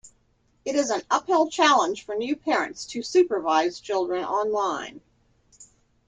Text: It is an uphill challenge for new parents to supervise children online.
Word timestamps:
It 0.65 0.73
is 0.73 0.89
an 0.89 1.03
uphill 1.11 1.47
challenge 1.51 2.03
for 2.07 2.15
new 2.15 2.35
parents 2.35 2.85
to 2.85 3.03
supervise 3.03 3.79
children 3.79 4.25
online. 4.25 5.01